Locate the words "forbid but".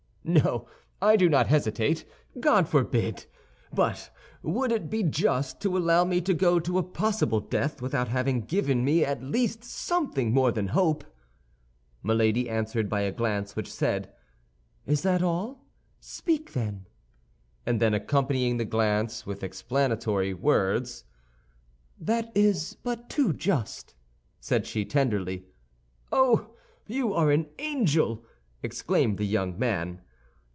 2.69-4.11